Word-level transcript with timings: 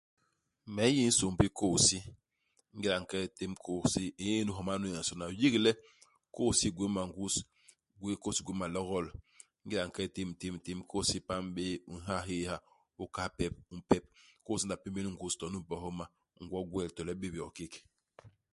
Me 0.73 0.83
n'yi 0.91 1.03
nsômbi 1.11 1.45
u 1.51 1.55
kôy-hisi. 1.57 1.99
Ingéda 2.73 2.95
u 2.99 3.01
nke 3.03 3.17
itém 3.27 3.53
kôy-hisi 3.63 4.03
u 4.09 4.13
ñé 4.25 4.33
ndugi 4.43 4.53
i 4.55 4.57
homa 4.59 4.73
nu 4.79 4.85
nyensôna 4.93 5.25
u 5.31 5.33
yik 5.41 5.55
le 5.65 5.71
kôy-hisi 6.35 6.67
i 6.69 6.73
gwéé 6.75 6.91
mangus; 6.95 7.35
i 7.93 7.93
gwéé 7.99 8.15
kôy-hisi 8.21 8.41
i 8.43 8.45
gwéé 8.45 8.59
malogol. 8.61 9.05
Ingéda 9.61 9.83
u 9.85 9.87
nke 9.89 10.01
u 10.07 10.11
tém 10.15 10.29
u 10.33 10.35
tém 10.41 10.53
u 10.57 10.59
tém, 10.65 10.79
kôy-hisi 10.89 11.17
i 11.21 11.25
pam 11.27 11.43
bé, 11.55 11.65
u 11.91 11.93
nha 12.03 12.15
hyéé 12.27 12.45
ha, 12.49 12.57
u 13.01 13.03
kahal 13.13 13.31
pep, 13.37 13.53
u 13.73 13.75
mpep. 13.79 14.03
Kôy-hisi 14.43 14.65
i 14.65 14.67
nla 14.67 14.81
pémél 14.83 15.07
i 15.09 15.11
ngus 15.13 15.33
to 15.39 15.45
numbe 15.51 15.75
homa, 15.83 16.05
ngwo 16.43 16.57
i 16.63 16.67
gwel 16.71 16.89
to 16.95 17.01
le 17.07 17.13
u 17.15 17.19
bép 17.21 17.33
yo 17.39 17.45
kék. 17.57 17.73